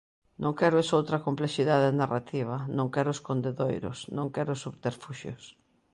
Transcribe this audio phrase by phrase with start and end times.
[0.43, 5.43] Non quero esoutra complexidade narrativa, non quero escondedoiros, non quero subterfuxios.